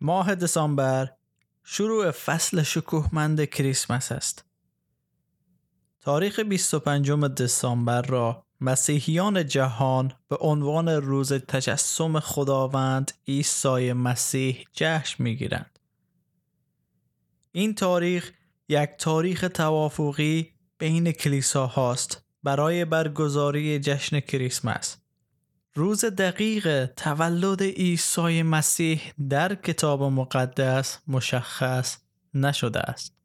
ماه 0.00 0.34
دسامبر 0.34 1.08
شروع 1.64 2.10
فصل 2.10 2.62
شکوهمند 2.62 3.44
کریسمس 3.44 4.12
است. 4.12 4.44
تاریخ 6.00 6.40
25 6.40 7.10
دسامبر 7.10 8.02
را 8.02 8.44
مسیحیان 8.60 9.46
جهان 9.46 10.12
به 10.28 10.36
عنوان 10.36 10.88
روز 10.88 11.32
تجسم 11.32 12.20
خداوند 12.20 13.12
عیسی 13.28 13.92
مسیح 13.92 14.64
جشن 14.72 15.24
می‌گیرند. 15.24 15.78
این 17.52 17.74
تاریخ 17.74 18.32
یک 18.68 18.90
تاریخ 18.98 19.48
توافقی 19.54 20.52
بین 20.78 21.12
کلیسا 21.12 21.66
هاست 21.66 22.24
برای 22.42 22.84
برگزاری 22.84 23.78
جشن 23.78 24.20
کریسمس. 24.20 25.03
روز 25.76 26.04
دقیق 26.04 26.86
تولد 26.86 27.62
عیسی 27.62 28.42
مسیح 28.42 29.12
در 29.28 29.54
کتاب 29.54 30.02
مقدس 30.02 30.98
مشخص 31.08 31.96
نشده 32.34 32.80
است. 32.80 33.23